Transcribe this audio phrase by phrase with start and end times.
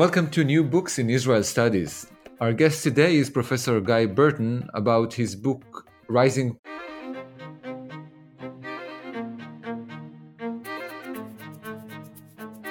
[0.00, 2.06] Welcome to New Books in Israel Studies.
[2.40, 6.58] Our guest today is Professor Guy Burton about his book Rising.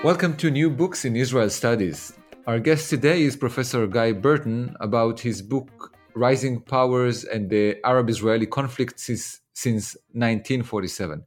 [0.03, 2.13] Welcome to New Books in Israel Studies.
[2.47, 8.09] Our guest today is Professor Guy Burton about his book Rising Powers and the Arab
[8.09, 11.25] Israeli Conflict since, since 1947.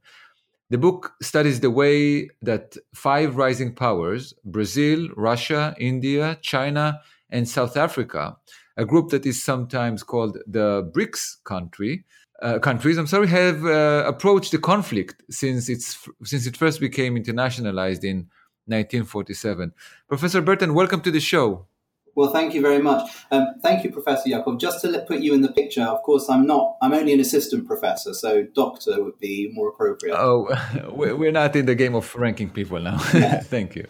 [0.73, 7.77] The book studies the way that five rising powers Brazil, Russia, India, China, and South
[7.77, 8.37] Africa,
[8.75, 12.05] a group that is sometimes called the BRICS country,
[12.41, 17.17] uh, countries, I'm sorry, have uh, approached the conflict since it's since it first became
[17.23, 18.17] internationalized in
[18.65, 19.73] 1947.
[20.09, 21.67] Professor Burton, welcome to the show.
[22.15, 23.09] Well, thank you very much.
[23.31, 24.59] Um, thank you, Professor Yakov.
[24.59, 26.77] Just to let, put you in the picture, of course, I'm not.
[26.81, 30.15] I'm only an assistant professor, so doctor would be more appropriate.
[30.15, 30.47] Oh,
[30.93, 32.97] we're not in the game of ranking people now.
[33.55, 33.87] thank you.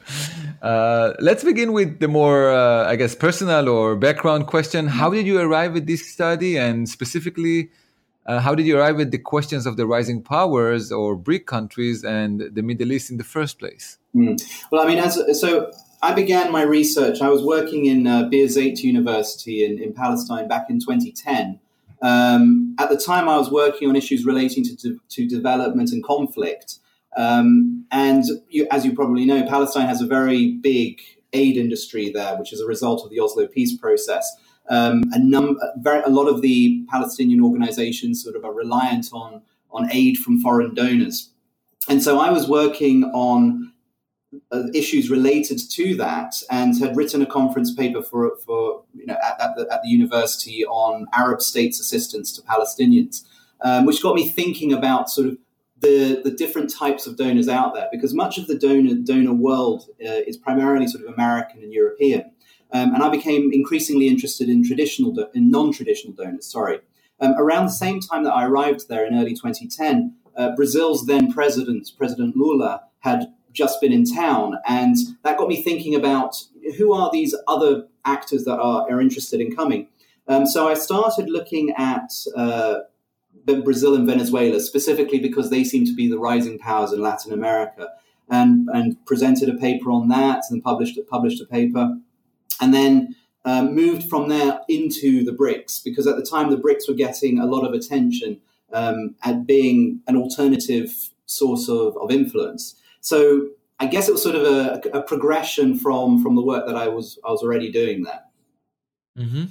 [0.61, 4.87] Uh, let's begin with the more, uh, I guess, personal or background question.
[4.87, 7.71] How did you arrive at this study, and specifically,
[8.25, 12.05] uh, how did you arrive at the questions of the rising powers or BRIC countries
[12.05, 13.97] and the Middle East in the first place?
[14.15, 14.41] Mm.
[14.71, 15.71] Well, I mean, as so
[16.03, 17.21] I began my research.
[17.21, 21.61] I was working in uh, Birzeit University in, in Palestine back in 2010.
[22.01, 26.79] Um, at the time, I was working on issues relating to, to, development and conflict.
[27.15, 30.99] Um, and you, as you probably know, Palestine has a very big
[31.31, 34.29] aid industry there, which is a result of the Oslo peace process.
[34.69, 39.41] Um, a, num- very, a lot of the Palestinian organizations sort of are reliant on,
[39.71, 41.29] on aid from foreign donors.
[41.87, 43.72] And so I was working on
[44.73, 49.39] issues related to that and had written a conference paper for, for you know, at,
[49.39, 53.23] at, the, at the university on Arab states' assistance to Palestinians,
[53.61, 55.37] um, which got me thinking about sort of
[55.81, 59.89] the, the different types of donors out there because much of the donor, donor world
[60.01, 62.31] uh, is primarily sort of American and European.
[62.71, 66.49] Um, and I became increasingly interested in traditional, in non-traditional donors.
[66.49, 66.79] Sorry.
[67.19, 71.31] Um, around the same time that I arrived there in early 2010, uh, Brazil's then
[71.31, 74.55] president, President Lula, had just been in town.
[74.67, 76.35] And that got me thinking about
[76.77, 79.87] who are these other actors that are, are interested in coming.
[80.27, 82.79] Um, so I started looking at uh,
[83.45, 87.89] Brazil and Venezuela specifically because they seem to be the rising powers in Latin America,
[88.29, 91.97] and and presented a paper on that and published published a paper,
[92.61, 93.15] and then.
[93.45, 97.39] Um, moved from there into the BRICS because at the time the BRICS were getting
[97.39, 98.39] a lot of attention
[98.71, 102.75] um, at being an alternative source of, of influence.
[103.03, 103.49] So
[103.79, 106.87] I guess it was sort of a, a progression from from the work that I
[106.87, 108.21] was I was already doing there.
[109.17, 109.43] Mm-hmm.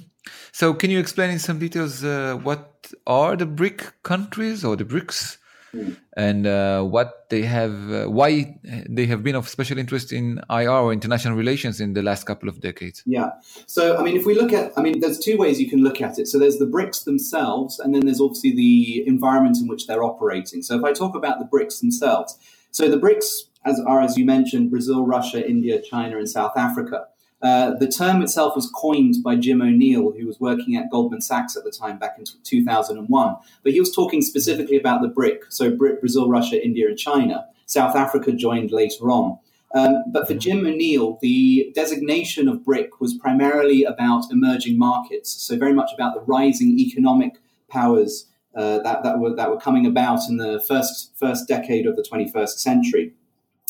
[0.51, 4.85] So can you explain in some details uh, what are the BRIC countries or the
[4.85, 5.37] BRICS?
[5.73, 5.97] Mm.
[6.15, 10.69] And uh, what they have, uh, why they have been of special interest in IR
[10.69, 13.01] or international relations in the last couple of decades.
[13.07, 13.31] Yeah.
[13.65, 15.99] So, I mean, if we look at, I mean, there's two ways you can look
[15.99, 16.27] at it.
[16.27, 20.61] So, there's the BRICS themselves, and then there's obviously the environment in which they're operating.
[20.61, 22.37] So, if I talk about the BRICS themselves,
[22.73, 27.05] so the BRICS as are, as you mentioned, Brazil, Russia, India, China, and South Africa.
[27.41, 31.57] Uh, the term itself was coined by Jim O'Neill, who was working at Goldman Sachs
[31.57, 33.35] at the time back in 2001.
[33.63, 37.45] But he was talking specifically about the BRIC, so Brazil, Russia, India, and China.
[37.65, 39.39] South Africa joined later on.
[39.75, 45.57] Um, but for Jim O'Neill, the designation of BRIC was primarily about emerging markets, so
[45.57, 50.19] very much about the rising economic powers uh, that, that, were, that were coming about
[50.29, 53.13] in the first, first decade of the 21st century.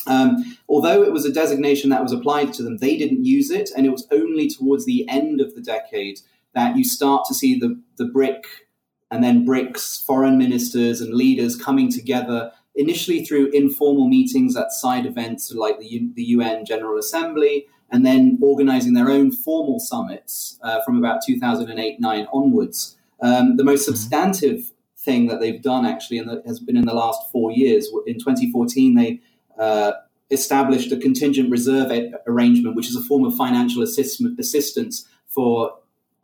[0.06, 3.70] Um, although it was a designation that was applied to them, they didn't use it,
[3.76, 6.20] and it was only towards the end of the decade
[6.54, 8.46] that you start to see the, the BRIC
[9.10, 15.06] and then BRICS foreign ministers and leaders coming together initially through informal meetings at side
[15.06, 20.82] events like the, the UN General Assembly, and then organizing their own formal summits uh,
[20.82, 22.98] from about 2008 9 onwards.
[23.22, 23.96] Um, the most mm-hmm.
[23.96, 24.72] substantive
[25.04, 27.90] thing that they've done actually and that has been in the last four years.
[28.08, 29.20] In 2014, they
[29.60, 29.94] uh,
[30.32, 35.74] established a contingent reserve a- arrangement, which is a form of financial assist- assistance for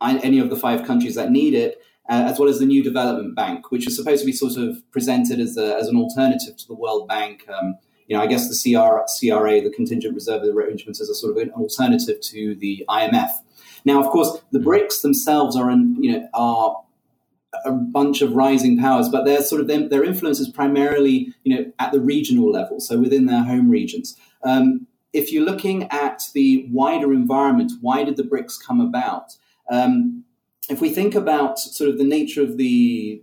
[0.00, 3.34] any of the five countries that need it, uh, as well as the New Development
[3.36, 6.66] Bank, which is supposed to be sort of presented as, a, as an alternative to
[6.66, 7.46] the World Bank.
[7.48, 7.76] Um,
[8.06, 11.42] you know, I guess the CR, CRA, the contingent reserve arrangements, is a sort of
[11.42, 13.30] an alternative to the IMF.
[13.84, 16.82] Now, of course, the BRICS themselves are, in, you know, are
[17.64, 21.56] a bunch of rising powers, but their sort of their, their influence is primarily you
[21.56, 24.16] know at the regional level, so within their home regions.
[24.42, 29.36] Um, if you're looking at the wider environment, why did the BRICS come about?
[29.70, 30.24] Um,
[30.68, 33.22] if we think about sort of the nature of the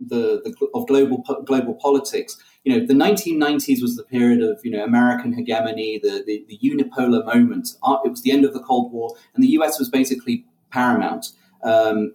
[0.00, 4.70] the, the of global global politics, you know, the 1990s was the period of, you
[4.70, 7.70] know, American hegemony, the, the, the unipolar moment.
[7.82, 11.28] Uh, it was the end of the Cold War, and the US was basically paramount.
[11.64, 12.12] Um,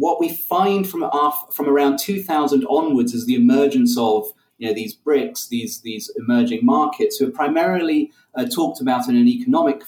[0.00, 1.04] what we find from,
[1.52, 6.64] from around 2000 onwards is the emergence of you know, these BRICS, these, these emerging
[6.64, 9.82] markets, who are primarily uh, talked about in an economic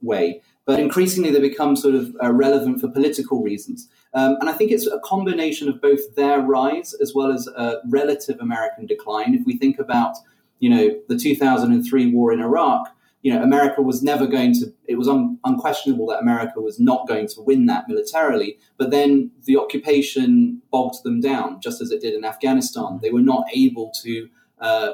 [0.00, 3.88] way, but increasingly they become sort of uh, relevant for political reasons.
[4.14, 7.76] Um, and I think it's a combination of both their rise as well as a
[7.90, 9.34] relative American decline.
[9.34, 10.16] If we think about,
[10.60, 12.88] you know, the 2003 war in Iraq,
[13.22, 17.08] you know, America was never going to, it was un, unquestionable that America was not
[17.08, 18.58] going to win that militarily.
[18.76, 23.00] But then the occupation bogged them down, just as it did in Afghanistan.
[23.02, 24.28] They were not able to
[24.60, 24.92] uh,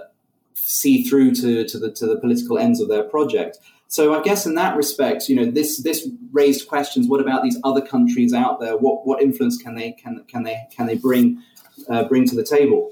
[0.54, 3.58] see through to, to, the, to the political ends of their project.
[3.88, 7.06] So I guess in that respect, you know, this this raised questions.
[7.06, 8.76] What about these other countries out there?
[8.76, 11.40] What what influence can they can can they can they bring
[11.88, 12.90] uh, bring to the table?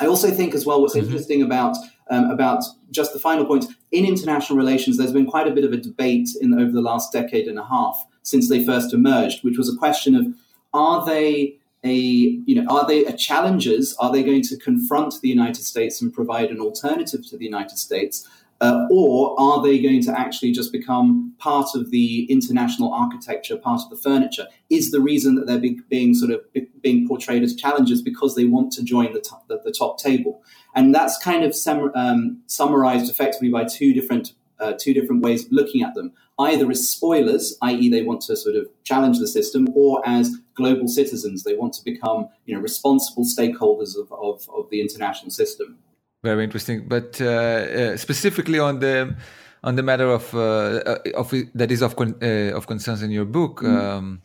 [0.00, 1.06] I also think as well what's mm-hmm.
[1.06, 1.76] interesting about
[2.10, 4.98] um, about just the final point in international relations.
[4.98, 7.64] There's been quite a bit of a debate in over the last decade and a
[7.64, 10.26] half since they first emerged, which was a question of
[10.72, 13.94] are they a you know are they a challengers?
[14.00, 17.78] Are they going to confront the United States and provide an alternative to the United
[17.78, 18.28] States?
[18.60, 23.80] Uh, or are they going to actually just become part of the international architecture, part
[23.82, 24.46] of the furniture?
[24.70, 28.34] Is the reason that they're be, being sort of be, being portrayed as challengers because
[28.34, 30.42] they want to join the top, the, the top table?
[30.74, 31.56] And that's kind of
[31.94, 36.70] um, summarized effectively by two different uh, two different ways of looking at them: either
[36.70, 41.42] as spoilers, i.e., they want to sort of challenge the system, or as global citizens,
[41.42, 45.78] they want to become you know responsible stakeholders of, of, of the international system.
[46.24, 46.88] Very interesting.
[46.88, 49.14] But uh, uh, specifically on the
[49.62, 52.18] on the matter of uh, of that is of con-
[52.58, 53.60] of concerns in your book.
[53.60, 53.78] Mm.
[53.78, 54.22] Um,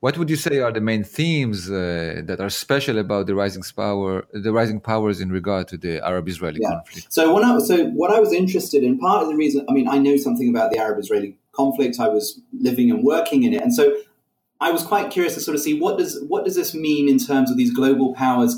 [0.00, 3.64] what would you say are the main themes uh, that are special about the rising
[3.76, 6.70] power, the rising powers in regard to the Arab-Israeli yeah.
[6.70, 7.12] conflict?
[7.12, 9.88] So, when I, so what I was interested in, part of the reason, I mean,
[9.88, 11.98] I know something about the Arab-Israeli conflict.
[11.98, 13.96] I was living and working in it, and so
[14.60, 17.18] I was quite curious to sort of see what does what does this mean in
[17.18, 18.52] terms of these global powers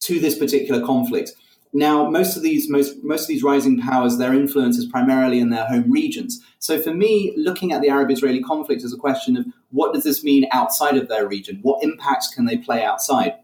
[0.00, 1.32] to this particular conflict.
[1.76, 5.50] Now, most of these most most of these rising powers, their influence is primarily in
[5.50, 6.40] their home regions.
[6.60, 10.22] So, for me, looking at the Arab-Israeli conflict is a question of what does this
[10.22, 11.58] mean outside of their region?
[11.62, 13.34] What impacts can they play outside?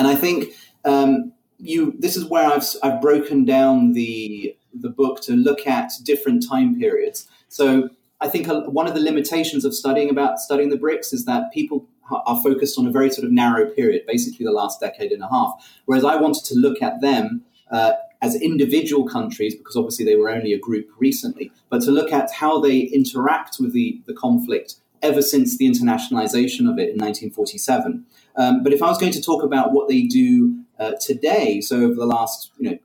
[0.00, 0.52] And I think
[0.84, 5.92] um, you this is where I've I've broken down the the book to look at
[6.02, 7.28] different time periods.
[7.46, 7.88] So,
[8.20, 11.86] I think one of the limitations of studying about studying the BRICS is that people
[12.10, 15.28] are focused on a very sort of narrow period, basically the last decade and a
[15.28, 15.52] half.
[15.84, 20.30] Whereas I wanted to look at them uh, as individual countries, because obviously they were
[20.30, 24.74] only a group recently, but to look at how they interact with the, the conflict
[25.02, 28.04] ever since the internationalization of it in 1947.
[28.36, 31.76] Um, but if I was going to talk about what they do uh, today, so
[31.76, 32.78] over the last you know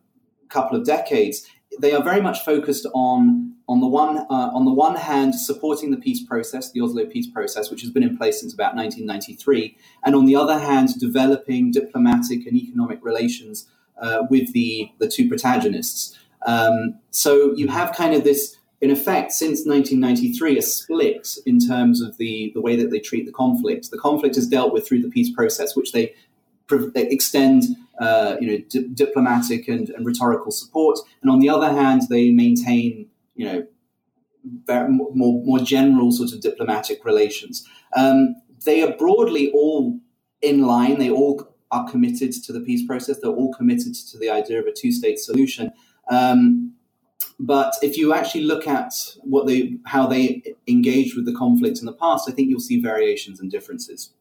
[0.50, 1.46] couple of decades,
[1.80, 5.92] they are very much focused on on the one uh, on the one hand supporting
[5.92, 9.78] the peace process, the Oslo peace process, which has been in place since about 1993,
[10.06, 13.68] and on the other hand, developing diplomatic and economic relations
[14.01, 16.18] uh, with the, the two protagonists.
[16.45, 22.01] Um, so you have kind of this, in effect, since 1993, a split in terms
[22.01, 23.89] of the, the way that they treat the conflict.
[23.92, 26.13] The conflict is dealt with through the peace process, which they,
[26.69, 27.63] they extend
[28.00, 31.00] uh, you know, di- diplomatic and, and rhetorical support.
[31.21, 33.68] And on the other hand, they maintain you know,
[34.90, 37.68] more, more general sort of diplomatic relations.
[37.95, 38.35] Um,
[38.66, 39.99] they are broadly all
[40.42, 40.99] in line.
[40.99, 43.19] They all are committed to the peace process.
[43.19, 45.72] They're all committed to the idea of a two state solution.
[46.10, 46.74] Um,
[47.40, 51.86] but if you actually look at what they, how they engaged with the conflict in
[51.86, 54.12] the past, I think you'll see variations and differences.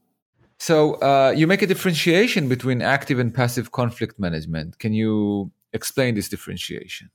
[0.59, 4.79] So uh, you make a differentiation between active and passive conflict management.
[4.79, 7.11] Can you explain this differentiation?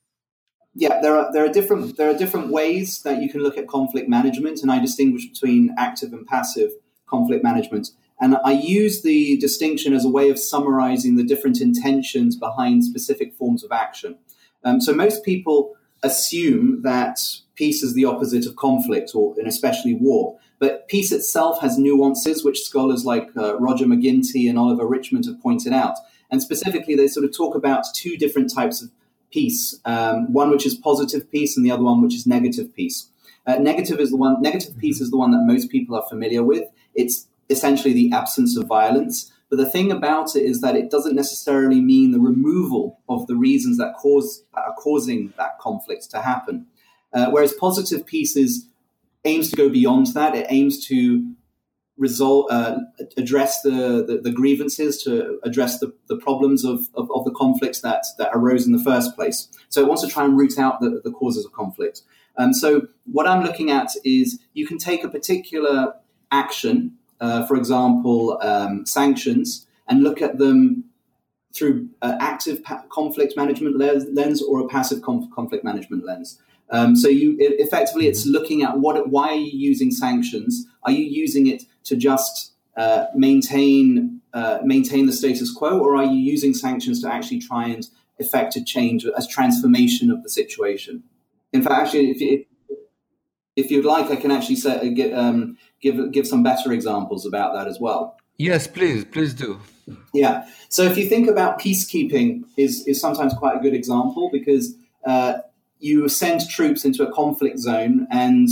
[0.75, 3.67] Yeah, there are there are different there are different ways that you can look at
[3.67, 6.71] conflict management, and I distinguish between active and passive
[7.07, 7.89] conflict management.
[8.19, 13.33] And I use the distinction as a way of summarizing the different intentions behind specific
[13.33, 14.17] forms of action.
[14.63, 17.19] Um, so most people assume that
[17.55, 20.38] peace is the opposite of conflict, or and especially war.
[20.59, 25.25] But peace itself has nuances, which scholars like uh, Roger Mac Ginty and Oliver Richmond
[25.25, 25.95] have pointed out.
[26.29, 28.91] And specifically, they sort of talk about two different types of
[29.31, 33.09] peace: um, one which is positive peace, and the other one which is negative peace.
[33.47, 34.41] Uh, negative is the one.
[34.41, 36.65] Negative peace is the one that most people are familiar with.
[36.93, 39.31] It's essentially the absence of violence.
[39.49, 43.35] But the thing about it is that it doesn't necessarily mean the removal of the
[43.35, 46.67] reasons that cause are causing that conflict to happen.
[47.13, 48.67] Uh, whereas positive peace is,
[49.25, 50.35] aims to go beyond that.
[50.35, 51.33] It aims to
[51.97, 52.77] resolve, uh,
[53.17, 57.81] address the, the, the, grievances, to address the, the problems of, of, of, the conflicts
[57.81, 59.49] that, that arose in the first place.
[59.67, 62.03] So it wants to try and root out the, the causes of conflict.
[62.37, 65.93] Um, so what I'm looking at is you can take a particular
[66.31, 70.85] action, uh, for example, um, sanctions, and look at them
[71.53, 76.39] through uh, active pa- conflict management lens or a passive conf- conflict management lens.
[76.71, 78.31] Um, so you effectively, it's mm-hmm.
[78.31, 80.67] looking at what, why are you using sanctions?
[80.83, 86.05] Are you using it to just uh, maintain uh, maintain the status quo, or are
[86.05, 91.03] you using sanctions to actually try and effect a change as transformation of the situation?
[91.51, 92.45] In fact, actually, if, if,
[93.59, 97.53] if you'd like, I can actually say, give, um, give give some better examples about
[97.53, 98.17] that as well.
[98.37, 99.59] Yes, please, please do.
[100.13, 100.47] Yeah.
[100.69, 104.75] So if you think about peacekeeping, is is sometimes quite a good example because
[105.05, 105.39] uh,
[105.79, 108.47] you send troops into a conflict zone, and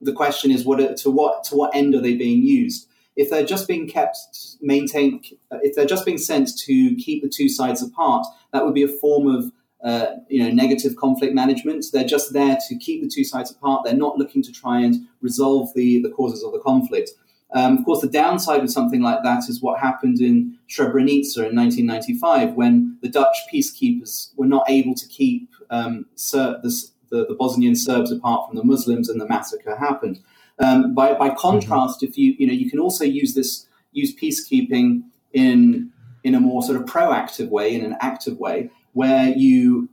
[0.00, 2.88] the question is, what to what to what end are they being used?
[3.16, 4.18] If they're just being kept
[4.60, 5.24] maintained,
[5.62, 8.88] if they're just being sent to keep the two sides apart, that would be a
[8.88, 9.52] form of
[9.84, 11.84] uh, you know negative conflict management.
[11.92, 13.84] They're just there to keep the two sides apart.
[13.84, 17.10] They're not looking to try and resolve the the causes of the conflict.
[17.52, 21.54] Um, of course, the downside of something like that is what happened in Srebrenica in
[21.54, 27.34] 1995 when the Dutch peacekeepers were not able to keep um, Ser- the, the, the,
[27.34, 30.18] Bosnian Serbs apart from the Muslims, and the massacre happened.
[30.58, 32.06] Um, by, by contrast, mm-hmm.
[32.06, 35.92] if you you know you can also use this use peacekeeping in
[36.24, 39.88] in a more sort of proactive way, in an active way, where you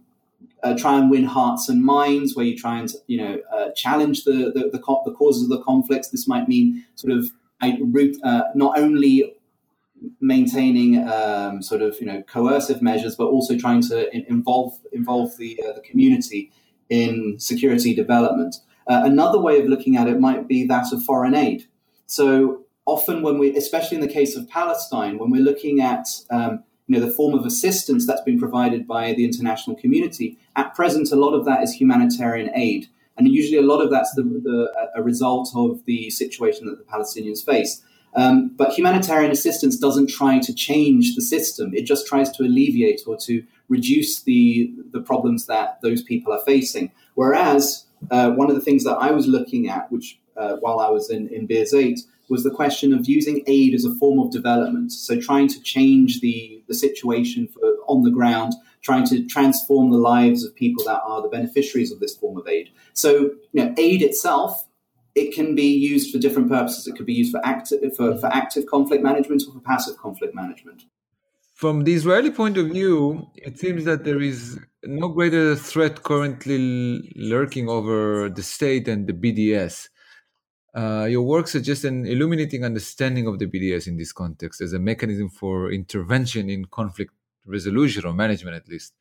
[0.63, 4.23] uh, try and win hearts and minds, where you try and you know uh, challenge
[4.23, 6.09] the the, the, co- the causes of the conflicts.
[6.09, 7.31] This might mean sort of
[7.61, 9.35] uh, not only
[10.19, 15.61] maintaining um, sort of you know coercive measures, but also trying to involve involve the
[15.67, 16.51] uh, the community
[16.89, 18.55] in security development.
[18.87, 21.65] Uh, another way of looking at it might be that of foreign aid.
[22.07, 26.63] So often, when we, especially in the case of Palestine, when we're looking at um,
[26.87, 31.11] you know the form of assistance that's been provided by the international community, at present,
[31.11, 32.87] a lot of that is humanitarian aid.
[33.17, 36.83] And usually, a lot of that's the, the, a result of the situation that the
[36.83, 37.83] Palestinians face.
[38.15, 43.01] Um, but humanitarian assistance doesn't try to change the system, it just tries to alleviate
[43.07, 46.91] or to reduce the, the problems that those people are facing.
[47.15, 50.89] Whereas, uh, one of the things that I was looking at, which uh, while I
[50.89, 51.99] was in, in Birzeit,
[52.31, 54.91] was the question of using aid as a form of development.
[54.91, 59.97] So, trying to change the, the situation for, on the ground, trying to transform the
[59.97, 62.69] lives of people that are the beneficiaries of this form of aid.
[62.93, 64.67] So, you know, aid itself
[65.13, 66.87] it can be used for different purposes.
[66.87, 70.33] It could be used for active for, for active conflict management or for passive conflict
[70.33, 70.85] management.
[71.53, 77.13] From the Israeli point of view, it seems that there is no greater threat currently
[77.15, 79.89] lurking over the state and the BDS.
[80.73, 84.79] Uh, your work suggests an illuminating understanding of the BDS in this context as a
[84.79, 87.13] mechanism for intervention in conflict
[87.45, 88.93] resolution or management, at least.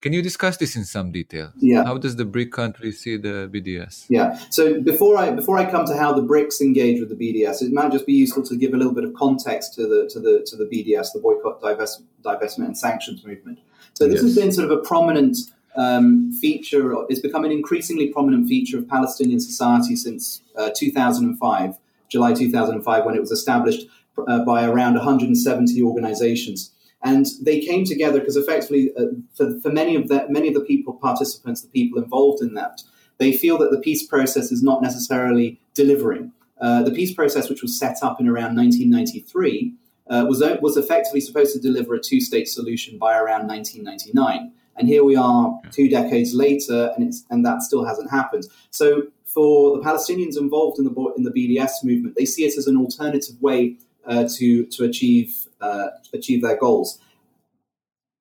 [0.00, 1.52] Can you discuss this in some detail?
[1.58, 1.84] Yeah.
[1.84, 4.06] How does the BRIC country see the BDS?
[4.08, 4.38] Yeah.
[4.48, 7.70] So before I before I come to how the BRICS engage with the BDS, it
[7.70, 10.42] might just be useful to give a little bit of context to the to the
[10.46, 13.58] to the BDS, the boycott, divest, divestment, and sanctions movement.
[13.92, 14.22] So this yes.
[14.22, 15.36] has been sort of a prominent
[15.76, 16.94] um, feature.
[17.08, 23.14] It's become an increasingly prominent feature of Palestinian society since uh, 2005, July 2005, when
[23.14, 23.86] it was established
[24.28, 26.72] uh, by around 170 organizations
[27.02, 30.60] and they came together because effectively, uh, for, for many of the many of the
[30.60, 32.82] people participants, the people involved in that,
[33.18, 36.32] they feel that the peace process is not necessarily delivering.
[36.60, 39.74] Uh, the peace process, which was set up in around 1993,
[40.10, 44.52] uh, was was effectively supposed to deliver a two-state solution by around 1999.
[44.76, 48.44] And here we are, two decades later, and it's and that still hasn't happened.
[48.70, 52.66] So for the Palestinians involved in the in the BDS movement, they see it as
[52.66, 56.98] an alternative way uh, to to achieve uh, achieve their goals.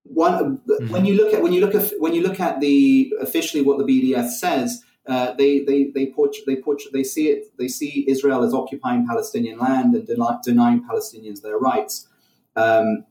[0.04, 0.90] One, mm-hmm.
[0.90, 3.78] when you look at when you look at when you look at the officially what
[3.78, 8.06] the BDS says, uh, they they they portray, they portray, they see it they see
[8.08, 12.08] Israel as occupying Palestinian land and deny, denying Palestinians their rights.
[12.56, 13.06] Um,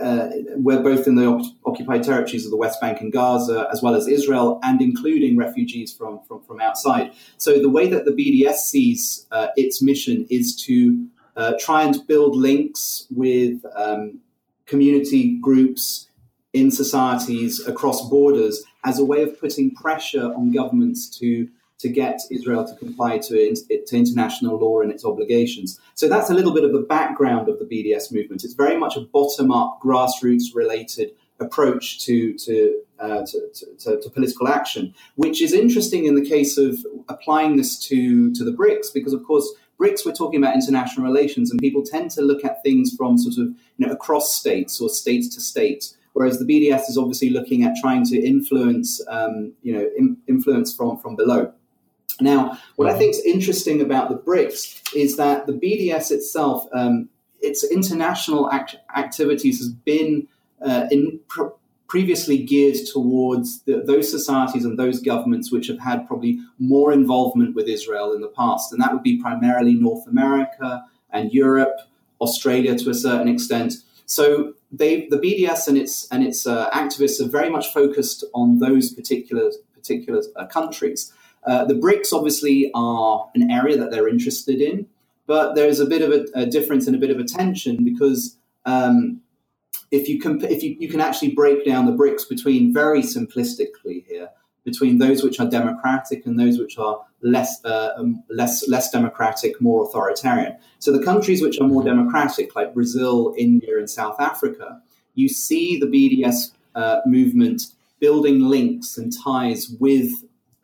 [0.00, 3.94] uh, we're both in the occupied territories of the West Bank and Gaza, as well
[3.94, 7.12] as Israel, and including refugees from, from, from outside.
[7.36, 12.06] So, the way that the BDS sees uh, its mission is to uh, try and
[12.06, 14.20] build links with um,
[14.66, 16.08] community groups
[16.52, 21.48] in societies across borders as a way of putting pressure on governments to
[21.80, 23.54] to get Israel to comply to,
[23.86, 25.80] to international law and its obligations.
[25.94, 28.44] So that's a little bit of the background of the BDS movement.
[28.44, 34.10] It's very much a bottom up, grassroots related approach to to, uh, to, to, to,
[34.10, 38.92] political action, which is interesting in the case of applying this to, to the BRICS,
[38.92, 42.62] because of course BRICS, we're talking about international relations, and people tend to look at
[42.62, 45.96] things from sort of you know across states or states to state.
[46.12, 50.74] Whereas the BDS is obviously looking at trying to influence, um, you know, in, influence
[50.74, 51.54] from from below.
[52.20, 57.08] Now, what I think is interesting about the BRICS is that the BDS itself, um,
[57.40, 60.26] its international act- activities has been
[60.64, 61.48] uh, in pr-
[61.88, 67.54] previously geared towards the, those societies and those governments which have had probably more involvement
[67.56, 71.80] with Israel in the past, and that would be primarily North America and Europe,
[72.20, 73.74] Australia to a certain extent.
[74.06, 78.58] So they, the BDS and its and its uh, activists are very much focused on
[78.58, 81.12] those particular particular uh, countries.
[81.46, 84.86] Uh, the BRICS obviously are an area that they're interested in,
[85.26, 88.36] but there's a bit of a, a difference and a bit of a tension because
[88.66, 89.20] um,
[89.90, 94.04] if you comp- if you, you can actually break down the BRICS between very simplistically
[94.06, 94.28] here
[94.64, 99.60] between those which are democratic and those which are less uh, um, less less democratic,
[99.60, 100.56] more authoritarian.
[100.78, 104.80] So the countries which are more democratic, like Brazil, India, and South Africa,
[105.14, 107.62] you see the BDS uh, movement
[108.00, 110.10] building links and ties with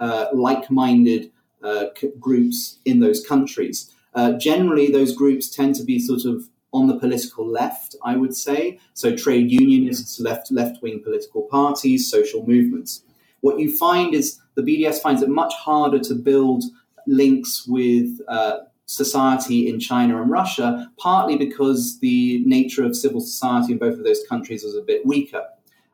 [0.01, 1.31] uh, like-minded
[1.63, 3.93] uh, c- groups in those countries.
[4.15, 8.35] Uh, generally, those groups tend to be sort of on the political left, I would
[8.37, 8.79] say.
[8.95, 13.03] So trade unionists, left left wing political parties, social movements.
[13.41, 16.65] What you find is the BDS finds it much harder to build
[17.07, 23.73] links with uh, society in China and Russia, partly because the nature of civil society
[23.73, 25.45] in both of those countries was a bit weaker.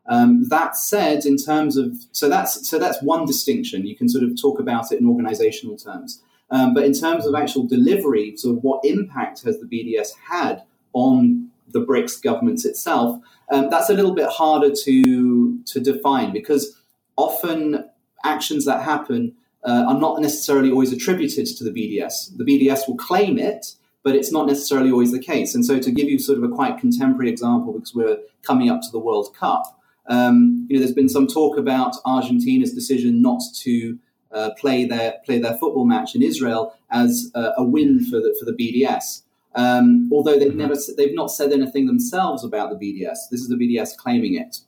[0.09, 3.87] Um, that said, in terms of so that's so that's one distinction.
[3.87, 6.23] You can sort of talk about it in organizational terms.
[6.51, 11.49] Um, but in terms of actual delivery, so what impact has the BDS had on
[11.69, 13.19] the BRICS governments itself?
[13.51, 16.79] Um, that's a little bit harder to to define because
[17.17, 17.85] often
[18.25, 22.37] actions that happen uh, are not necessarily always attributed to the BDS.
[22.37, 25.55] The BDS will claim it, but it's not necessarily always the case.
[25.55, 28.83] And so, to give you sort of a quite contemporary example, because we're coming up
[28.83, 33.41] to the World Cup, um, you know, there's been some talk about Argentina's decision not
[33.61, 33.99] to
[34.33, 38.37] uh, play their play their football match in Israel as uh, a win for the
[38.39, 39.23] for the BDS.
[39.55, 40.59] Um, although they've mm-hmm.
[40.59, 43.29] never they've not said anything themselves about the BDS.
[43.31, 44.59] This is the BDS claiming it.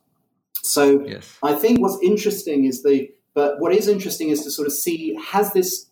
[0.62, 1.38] So yes.
[1.42, 5.18] I think what's interesting is the but what is interesting is to sort of see
[5.22, 5.86] has this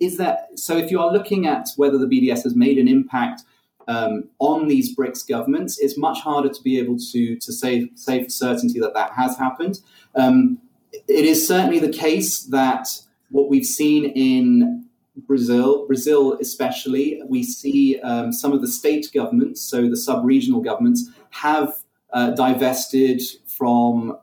[0.00, 3.42] is that so if you are looking at whether the BDS has made an impact
[3.90, 8.22] um, on these BRICS governments, it's much harder to be able to to say say
[8.24, 9.80] for certainty that that has happened.
[10.14, 10.58] Um,
[10.92, 12.86] it is certainly the case that
[13.30, 14.86] what we've seen in
[15.26, 21.10] Brazil, Brazil especially, we see um, some of the state governments, so the sub-regional governments,
[21.30, 21.72] have
[22.12, 24.16] uh, divested from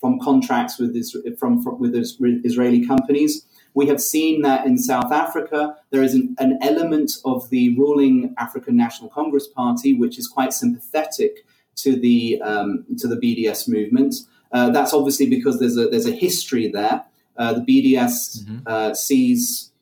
[0.00, 0.92] from contracts with
[1.38, 3.46] from, from with Israeli companies.
[3.74, 8.34] We have seen that in South Africa, there is an, an, element of the ruling
[8.38, 14.14] African National Congress Party which is quite sympathetic to the um, to the BDS movement.
[14.52, 17.04] Uh, that's obviously because there's a there's a history there.
[17.36, 18.58] Uh, the BDS mm-hmm.
[18.66, 19.72] uh, sees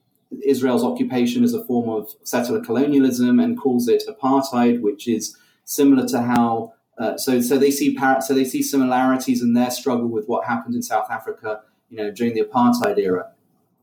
[0.45, 6.07] Israel's occupation as a form of settler colonialism and calls it apartheid, which is similar
[6.09, 6.75] to how.
[6.99, 10.45] Uh, so, so they see par- so they see similarities in their struggle with what
[10.45, 13.31] happened in South Africa, you know, during the apartheid era.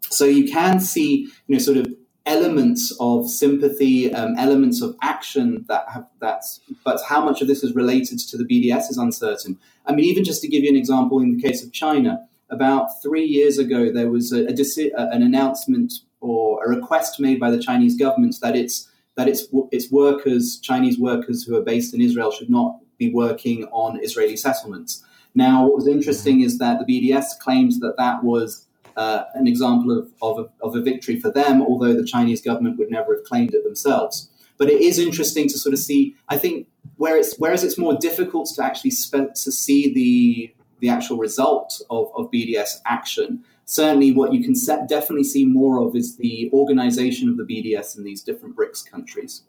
[0.09, 1.93] So you can see, you know, sort of
[2.25, 6.59] elements of sympathy, um, elements of action that have that's.
[6.83, 9.57] But how much of this is related to the BDS is uncertain.
[9.85, 13.01] I mean, even just to give you an example, in the case of China, about
[13.01, 17.51] three years ago, there was a, a deci- an announcement or a request made by
[17.51, 22.01] the Chinese government that its that its its workers, Chinese workers who are based in
[22.01, 25.03] Israel, should not be working on Israeli settlements.
[25.35, 28.66] Now, what was interesting is that the BDS claims that that was
[28.97, 32.79] uh, an example of, of a, of, a, victory for them, although the Chinese government
[32.79, 34.29] would never have claimed it themselves.
[34.57, 36.15] But it is interesting to sort of see.
[36.29, 40.89] I think where it's whereas it's more difficult to actually spe- to see the the
[40.89, 43.43] actual result of, of BDS action.
[43.65, 44.55] Certainly, what you can
[44.87, 49.43] definitely see more of is the organization of the BDS in these different BRICS countries.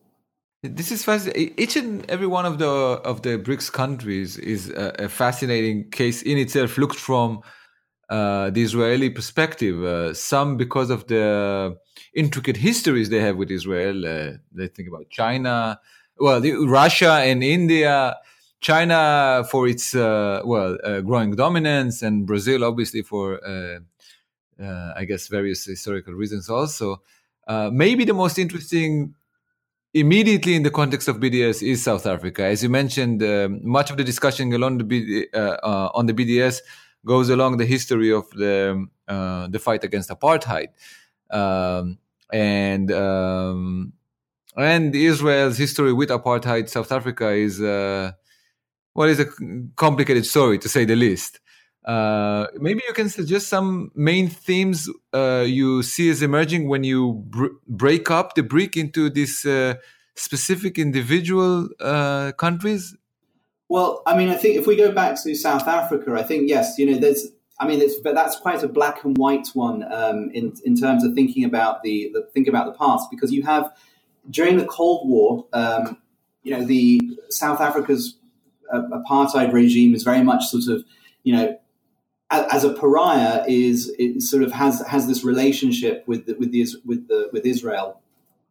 [0.62, 1.54] This is fascinating.
[1.56, 6.20] Each and every one of the of the BRICS countries is a, a fascinating case
[6.20, 7.40] in itself, looked from
[8.08, 9.82] uh, the Israeli perspective.
[9.84, 11.76] Uh, some because of the
[12.14, 14.06] intricate histories they have with Israel.
[14.06, 15.80] Uh, they think about China,
[16.18, 18.16] well, the, Russia and India.
[18.60, 23.78] China for its uh, well uh, growing dominance, and Brazil obviously for uh,
[24.60, 27.02] uh I guess various historical reasons also.
[27.46, 29.14] Uh, maybe the most interesting
[29.94, 32.44] immediately in the context of BDS is South Africa.
[32.44, 36.60] As you mentioned, um, much of the discussion along the BD, uh, on the BDS
[37.06, 40.68] goes along the history of the the fight against apartheid,
[41.30, 41.98] um,
[42.32, 43.92] and um,
[44.56, 48.12] and Israel's history with apartheid South Africa is uh,
[48.94, 49.26] well, is a
[49.76, 51.38] complicated story to say the least.
[51.84, 57.14] Uh, maybe you can suggest some main themes uh, you see as emerging when you
[57.28, 59.74] br- break up the BRIC into these uh,
[60.16, 62.96] specific individual uh, countries.
[63.68, 66.78] Well, I mean, I think if we go back to South Africa, I think yes,
[66.78, 67.28] you know, there's.
[67.60, 71.04] I mean, it's, but that's quite a black and white one um, in in terms
[71.04, 73.72] of thinking about the, the think about the past because you have
[74.30, 75.98] during the Cold War, um,
[76.42, 77.00] you know, the
[77.30, 78.16] South Africa's
[78.72, 80.84] uh, apartheid regime is very much sort of,
[81.24, 81.58] you know,
[82.30, 86.66] as a pariah is it sort of has has this relationship with the, with the
[86.84, 88.00] with the with Israel,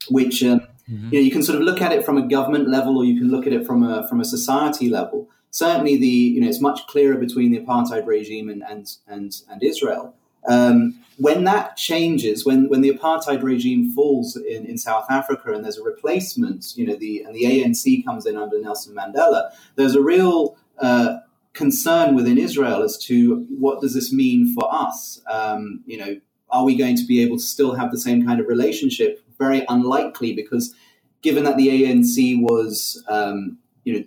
[0.10, 1.14] which um, mm-hmm.
[1.14, 3.18] you know you can sort of look at it from a government level or you
[3.18, 5.30] can look at it from a from a society level.
[5.52, 9.64] Certainly, the you know it's much clearer between the apartheid regime and and and, and
[9.64, 10.16] Israel.
[10.48, 15.64] Um, when that changes, when when the apartheid regime falls in, in South Africa and
[15.64, 19.96] there's a replacement, you know, the and the ANC comes in under Nelson Mandela, there's
[19.96, 21.18] a real uh,
[21.54, 25.22] concern within Israel as to what does this mean for us?
[25.30, 28.40] Um, you know, are we going to be able to still have the same kind
[28.40, 29.24] of relationship?
[29.40, 30.74] Very unlikely, because
[31.22, 34.04] given that the ANC was, um, you know,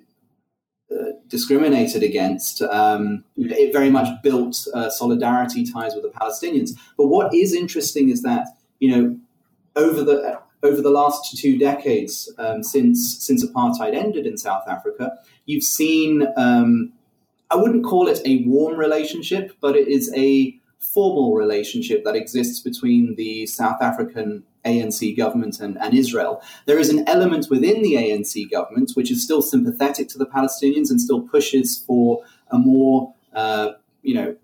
[0.97, 6.71] uh, discriminated against, um, it very much built uh, solidarity ties with the Palestinians.
[6.97, 8.49] But what is interesting is that
[8.81, 9.17] you know
[9.77, 15.13] over the over the last two decades um, since since apartheid ended in South Africa,
[15.47, 16.93] you've seen um,
[17.51, 22.61] I wouldn't call it a warm relationship, but it is a formal relationship that exists
[22.61, 26.43] between the South African ANC government and, and, Israel.
[26.67, 30.91] There is an element within the ANC government which is still sympathetic to the Palestinians
[30.91, 34.37] and still pushes for a more, uh, you know,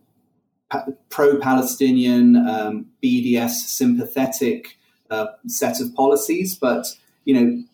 [1.11, 4.79] pro-Palestinian, um, BDS sympathetic
[5.11, 6.57] uh, set of policies.
[6.57, 6.87] But
[7.25, 7.65] you know,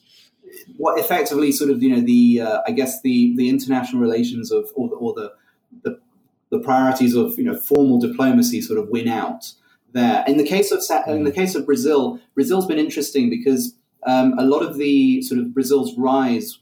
[0.77, 4.71] what effectively sort of you know the uh, I guess the the international relations of
[4.75, 5.33] or the, or the,
[5.83, 6.01] the
[6.51, 9.53] the priorities of you know formal diplomacy sort of win out
[9.93, 10.25] there.
[10.27, 11.35] In the case of in the mm.
[11.35, 13.75] case of Brazil, Brazil's been interesting because
[14.07, 16.59] um, a lot of the sort of Brazil's rise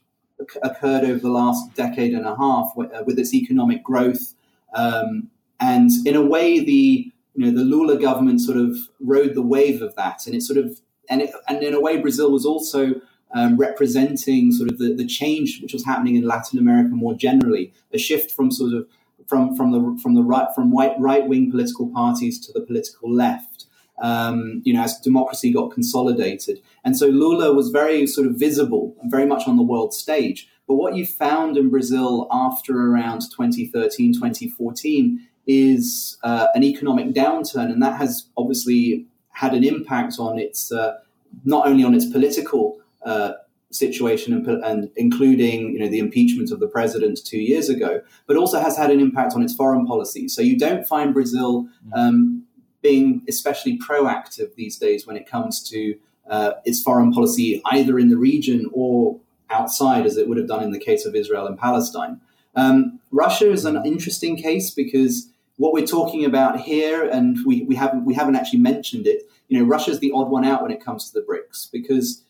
[0.62, 4.35] occurred over the last decade and a half with, uh, with its economic growth,
[4.75, 9.43] um, and in a way, the you know the Lula government sort of rode the
[9.43, 12.47] wave of that, and it sort of and it, and in a way, Brazil was
[12.47, 13.01] also
[13.33, 17.73] um, representing sort of the, the change which was happening in Latin America more generally,
[17.93, 18.88] a shift from sort of
[19.31, 23.11] from from the from the right from white right wing political parties to the political
[23.11, 23.66] left.
[24.03, 28.97] Um, you know, as democracy got consolidated, and so Lula was very sort of visible
[29.01, 30.49] and very much on the world stage.
[30.66, 37.71] But what you found in Brazil after around 2013, 2014 is uh, an economic downturn,
[37.71, 40.97] and that has obviously had an impact on its uh,
[41.45, 43.33] not only on its political uh,
[43.70, 48.37] situation and, and, including you know the impeachment of the president two years ago, but
[48.37, 50.28] also has had an impact on its foreign policy.
[50.28, 51.92] So you don't find Brazil mm.
[51.94, 52.44] um,
[52.83, 55.96] being especially proactive these days when it comes to
[56.28, 59.18] uh, its foreign policy, either in the region or
[59.50, 62.20] outside, as it would have done in the case of Israel and Palestine.
[62.54, 67.74] Um, Russia is an interesting case because what we're talking about here, and we, we
[67.74, 69.28] haven't we haven't actually mentioned it.
[69.48, 72.22] You know, Russia is the odd one out when it comes to the BRICS because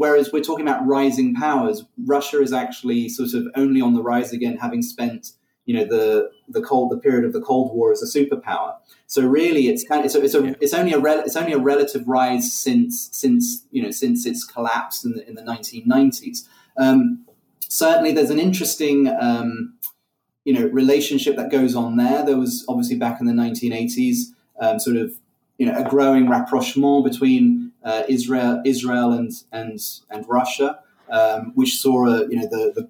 [0.00, 4.32] Whereas we're talking about rising powers, Russia is actually sort of only on the rise
[4.32, 5.32] again, having spent
[5.66, 8.76] you know the the cold the period of the Cold War as a superpower.
[9.06, 11.52] So really, it's kind of, it's a, it's, a, it's only a rel, it's only
[11.52, 16.48] a relative rise since since you know since its collapse in the in the 1990s.
[16.78, 17.26] Um,
[17.68, 19.74] certainly, there's an interesting um,
[20.46, 22.24] you know relationship that goes on there.
[22.24, 24.28] There was obviously back in the 1980s,
[24.62, 25.12] um, sort of
[25.58, 31.78] you know a growing rapprochement between uh, Israel, Israel and and and Russia, um, which
[31.78, 32.88] saw a, you know the, the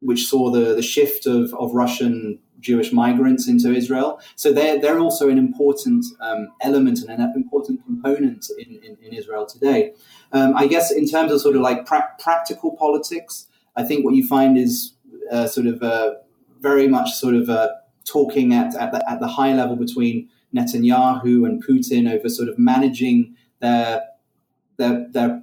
[0.00, 4.20] which saw the, the shift of, of Russian Jewish migrants into Israel.
[4.34, 9.12] So they're, they're also an important um, element and an important component in, in, in
[9.12, 9.92] Israel today.
[10.32, 14.14] Um, I guess in terms of sort of like pra- practical politics, I think what
[14.14, 14.94] you find is
[15.30, 16.14] uh, sort of uh,
[16.60, 17.68] very much sort of uh,
[18.04, 22.58] talking at, at the, at the high level between Netanyahu and Putin over sort of
[22.58, 24.02] managing their
[24.80, 25.42] their, their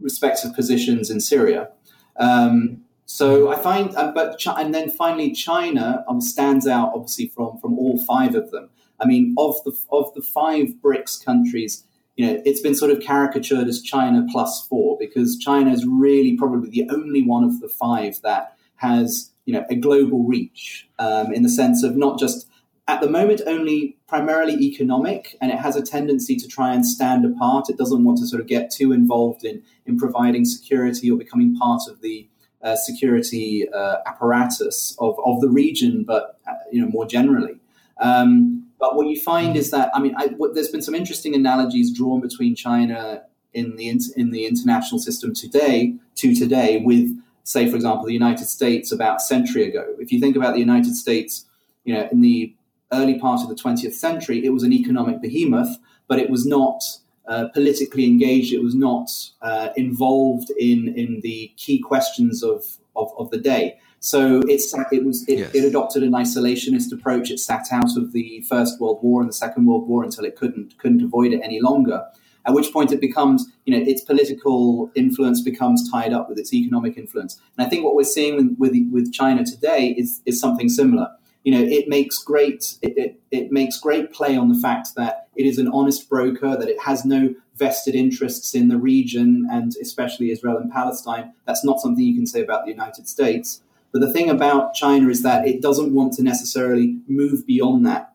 [0.00, 1.70] respective positions in Syria.
[2.16, 7.58] Um, so I find, uh, but and then finally China um, stands out obviously from
[7.58, 8.68] from all five of them.
[8.98, 11.84] I mean, of the of the five BRICS countries,
[12.16, 16.36] you know, it's been sort of caricatured as China plus four because China is really
[16.36, 21.32] probably the only one of the five that has you know a global reach um,
[21.32, 22.48] in the sense of not just
[22.88, 27.24] at the moment only primarily economic, and it has a tendency to try and stand
[27.24, 27.68] apart.
[27.68, 31.56] It doesn't want to sort of get too involved in, in providing security or becoming
[31.56, 32.28] part of the
[32.62, 37.56] uh, security uh, apparatus of, of the region, but uh, you know more generally.
[37.98, 41.34] Um, but what you find is that I mean, I, what, there's been some interesting
[41.34, 43.22] analogies drawn between China
[43.54, 48.46] in the in the international system today to today with, say, for example, the United
[48.46, 49.94] States about a century ago.
[49.98, 51.46] If you think about the United States,
[51.84, 52.54] you know, in the
[52.92, 55.76] early part of the 20th century, it was an economic behemoth,
[56.08, 56.82] but it was not
[57.26, 58.52] uh, politically engaged.
[58.52, 59.10] It was not
[59.42, 63.78] uh, involved in in the key questions of of, of the day.
[64.00, 65.54] So it's it was it, yes.
[65.54, 67.30] it, adopted an isolationist approach.
[67.30, 70.36] It sat out of the First World War and the Second World War until it
[70.36, 72.04] couldn't couldn't avoid it any longer.
[72.46, 76.54] At which point it becomes you know its political influence becomes tied up with its
[76.54, 77.40] economic influence.
[77.58, 81.08] And I think what we're seeing with with, with China today is is something similar
[81.46, 85.28] you know, it makes great it, it, it, makes great play on the fact that
[85.36, 89.72] it is an honest broker, that it has no vested interests in the region and
[89.80, 91.34] especially Israel and Palestine.
[91.46, 93.62] That's not something you can say about the United States.
[93.92, 98.12] But the thing about China is that it doesn't want to necessarily move beyond that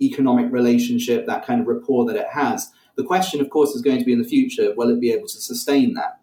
[0.00, 2.70] economic relationship, that kind of rapport that it has.
[2.94, 5.26] The question, of course, is going to be in the future will it be able
[5.26, 6.17] to sustain that?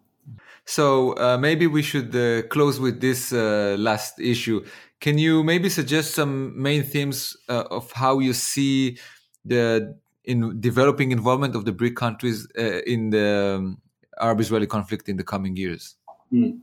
[0.65, 4.65] So uh, maybe we should uh, close with this uh, last issue.
[4.99, 8.97] Can you maybe suggest some main themes uh, of how you see
[9.43, 13.77] the in developing involvement of the BRIC countries uh, in the um,
[14.19, 15.95] Arab-Israeli conflict in the coming years?
[16.33, 16.59] Mm.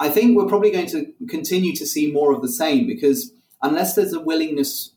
[0.00, 3.94] I think we're probably going to continue to see more of the same because unless
[3.94, 4.92] there's a willingness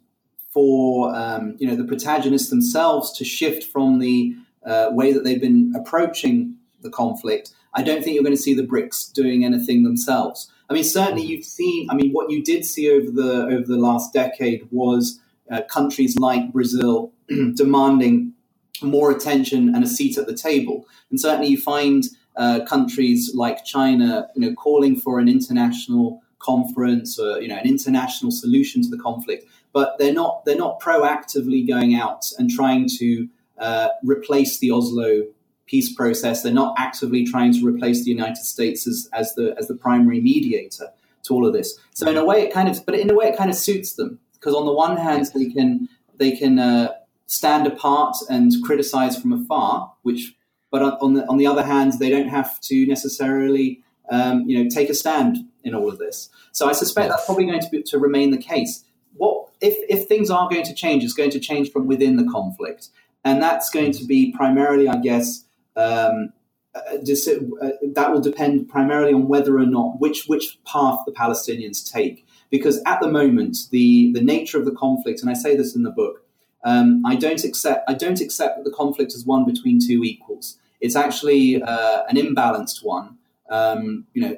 [0.51, 5.41] for um, you know the protagonists themselves to shift from the uh, way that they've
[5.41, 9.83] been approaching the conflict, I don't think you're going to see the BRICS doing anything
[9.83, 10.51] themselves.
[10.69, 11.89] I mean, certainly you've seen.
[11.89, 15.19] I mean, what you did see over the over the last decade was
[15.51, 17.11] uh, countries like Brazil
[17.55, 18.33] demanding
[18.81, 22.05] more attention and a seat at the table, and certainly you find
[22.35, 27.67] uh, countries like China, you know, calling for an international conference or you know an
[27.67, 32.87] international solution to the conflict, but they're not they're not proactively going out and trying
[32.97, 33.27] to
[33.57, 35.23] uh, replace the Oslo
[35.69, 36.41] peace process.
[36.41, 40.19] They're not actively trying to replace the United States as, as the as the primary
[40.19, 40.87] mediator
[41.23, 41.77] to all of this.
[41.93, 43.93] So in a way, it kind of, but in a way, it kind of suits
[43.93, 46.93] them because on the one hand, they can they can uh,
[47.27, 50.35] stand apart and criticize from afar, which,
[50.71, 54.69] but on the on the other hand, they don't have to necessarily um, you know
[54.69, 56.29] take a stand in all of this.
[56.51, 58.83] So I suspect that's probably going to be, to remain the case.
[59.15, 61.03] What if if things are going to change?
[61.03, 62.89] It's going to change from within the conflict,
[63.23, 65.45] and that's going to be primarily, I guess
[65.79, 66.33] um,
[66.75, 71.89] uh, uh, that will depend primarily on whether or not which which path the Palestinians
[71.91, 72.27] take.
[72.51, 75.83] Because at the moment, the the nature of the conflict, and I say this in
[75.83, 76.23] the book,
[76.63, 80.57] um, I don't accept I don't accept that the conflict is one between two equals.
[80.79, 83.17] It's actually uh, an imbalanced one.
[83.49, 84.37] Um, you know,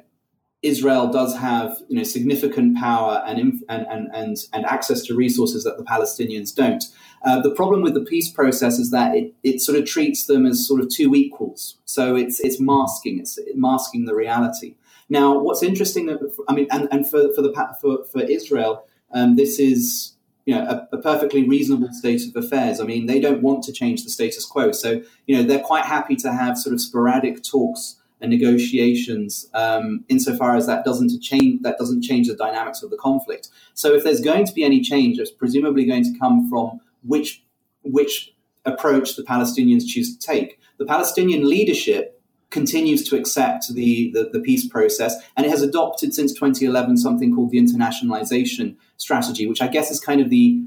[0.62, 5.76] Israel does have you know significant power and and and and, access to resources that
[5.76, 6.84] the Palestinians don't.
[7.24, 10.46] Uh, the problem with the peace process is that it, it sort of treats them
[10.46, 11.78] as sort of two equals.
[11.84, 14.76] So it's it's masking it's masking the reality.
[15.08, 16.16] Now, what's interesting,
[16.48, 20.14] I mean, and, and for for the for for Israel, um, this is
[20.46, 22.80] you know a, a, perfectly reasonable state of affairs.
[22.80, 25.84] I mean, they don't want to change the status quo, so you know they're quite
[25.84, 31.60] happy to have sort of sporadic talks and negotiations, um, insofar as that doesn't change
[31.62, 33.48] that doesn't change the dynamics of the conflict.
[33.74, 37.44] So, if there's going to be any change, it's presumably going to come from which
[37.82, 38.32] which
[38.64, 40.60] approach the Palestinians choose to take.
[40.78, 46.14] The Palestinian leadership continues to accept the, the, the, peace process, and it has adopted
[46.14, 50.62] since 2011 something called the internationalization strategy, which I guess is kind of the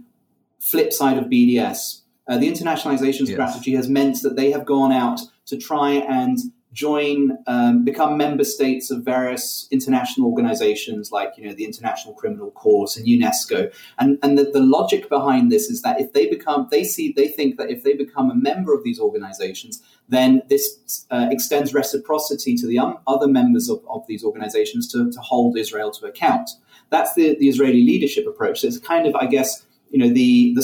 [0.60, 2.02] flip side of BDS.
[2.28, 3.32] Uh, the internationalization yes.
[3.32, 6.40] strategy has meant that they have gone out to try and
[6.76, 12.52] join, um, become member states of various international organizations like, you know, the International Criminal
[12.52, 13.74] Court and UNESCO.
[13.98, 17.30] And, and the, the logic behind this is that if they become, they see, they
[17.30, 22.56] think that if they become a member of these organizations, then this uh, extends reciprocity
[22.58, 26.50] to the um, other members of, of these organizations to, to hold Israel to account.
[26.90, 28.60] That's the, the Israeli leadership approach.
[28.60, 30.64] So it's kind of, I guess, you know, the, the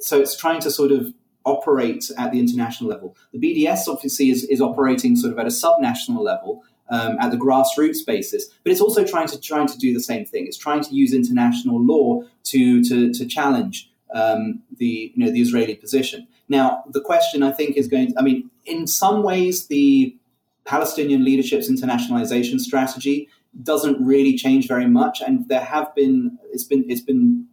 [0.00, 1.12] so it's trying to sort of
[1.44, 3.16] operate at the international level.
[3.32, 7.36] The BDS obviously is, is operating sort of at a subnational level um, at the
[7.36, 10.46] grassroots basis, but it's also trying to trying to do the same thing.
[10.46, 15.40] It's trying to use international law to to, to challenge um, the you know the
[15.40, 16.26] Israeli position.
[16.48, 18.12] Now, the question I think is going.
[18.12, 20.16] To, I mean, in some ways, the
[20.64, 23.28] Palestinian leadership's internationalization strategy
[23.62, 27.46] doesn't really change very much, and there have been it's been it's been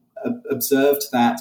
[0.49, 1.39] observed that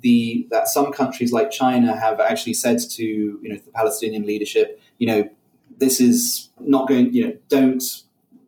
[0.00, 4.80] the that some countries like China have actually said to you know the Palestinian leadership,
[4.98, 5.28] you know,
[5.78, 7.82] this is not going, you know, don't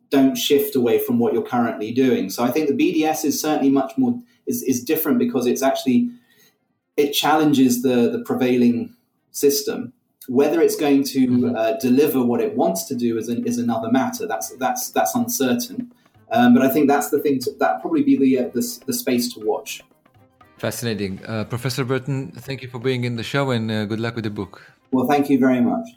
[0.09, 2.29] don't shift away from what you're currently doing.
[2.29, 6.09] So I think the BDS is certainly much more is, is different because it's actually
[6.97, 8.95] it challenges the the prevailing
[9.31, 9.93] system.
[10.27, 11.55] Whether it's going to mm-hmm.
[11.55, 14.27] uh, deliver what it wants to do is, an, is another matter.
[14.27, 15.91] That's that's that's uncertain.
[16.31, 18.93] Um, but I think that's the thing to, that probably be the, uh, the, the
[18.93, 19.81] space to watch.
[20.57, 22.31] Fascinating, uh, Professor Burton.
[22.31, 24.61] Thank you for being in the show, and uh, good luck with the book.
[24.91, 25.87] Well, thank you very much.